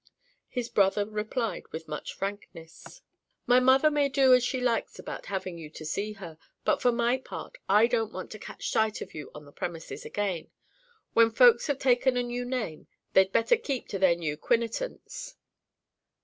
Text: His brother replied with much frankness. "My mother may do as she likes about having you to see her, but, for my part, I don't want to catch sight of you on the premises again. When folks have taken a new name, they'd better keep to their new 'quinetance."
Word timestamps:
His 0.49 0.67
brother 0.67 1.05
replied 1.05 1.67
with 1.67 1.87
much 1.87 2.15
frankness. 2.15 3.03
"My 3.45 3.59
mother 3.59 3.91
may 3.91 4.09
do 4.09 4.33
as 4.33 4.43
she 4.43 4.59
likes 4.59 4.97
about 4.97 5.27
having 5.27 5.59
you 5.59 5.69
to 5.69 5.85
see 5.85 6.13
her, 6.13 6.39
but, 6.65 6.81
for 6.81 6.91
my 6.91 7.19
part, 7.19 7.59
I 7.69 7.85
don't 7.85 8.11
want 8.11 8.31
to 8.31 8.39
catch 8.39 8.71
sight 8.71 9.01
of 9.01 9.13
you 9.13 9.29
on 9.35 9.45
the 9.45 9.51
premises 9.51 10.03
again. 10.03 10.49
When 11.13 11.29
folks 11.29 11.67
have 11.67 11.77
taken 11.77 12.17
a 12.17 12.23
new 12.23 12.45
name, 12.45 12.87
they'd 13.13 13.31
better 13.31 13.55
keep 13.55 13.87
to 13.89 13.99
their 13.99 14.15
new 14.15 14.37
'quinetance." 14.37 15.35